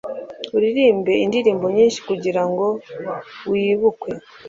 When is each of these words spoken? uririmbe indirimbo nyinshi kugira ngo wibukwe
uririmbe 0.55 1.13
indirimbo 1.23 1.65
nyinshi 1.75 1.99
kugira 2.07 2.41
ngo 2.49 2.67
wibukwe 3.49 4.09